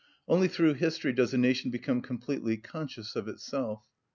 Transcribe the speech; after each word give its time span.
Only 0.27 0.47
through 0.47 0.73
history 0.73 1.13
does 1.13 1.31
a 1.31 1.37
nation 1.37 1.69
become 1.69 2.01
completely 2.01 2.57
conscious 2.57 3.15
of 3.15 3.27
itself. 3.27 3.83